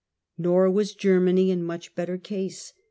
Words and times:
Nor 0.35 0.71
was 0.71 0.95
Germany 0.95 1.51
in 1.51 1.63
much 1.63 1.93
better 1.93 2.17
case. 2.17 2.73